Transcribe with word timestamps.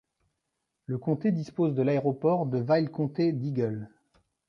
Le 0.87 0.97
comté 0.97 1.31
dispose 1.31 1.75
de 1.75 1.83
l'aéroport 1.83 2.47
de 2.47 2.57
Vail-comté 2.57 3.33
d'Eagle. 3.33 3.87